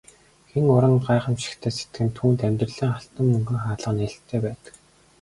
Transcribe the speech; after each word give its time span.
Хэн 0.49 0.65
уран 0.75 0.95
гайхамшигтай 1.05 1.71
сэтгэнэ 1.77 2.11
түүнд 2.17 2.39
амьдралын 2.47 2.95
алтан 2.97 3.25
мөнгөн 3.31 3.59
хаалга 3.63 3.91
нээлттэй 3.93 4.39
байдаг. 4.45 4.73